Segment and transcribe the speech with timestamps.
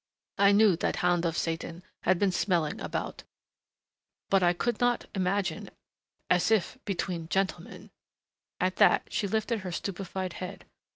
[0.39, 3.21] I knew that hound of Satan had been smelling about,
[4.31, 5.69] but I could not imagine
[6.27, 7.91] as if, between gentlemen"
[8.59, 10.65] At that, she lifted her stupefied head....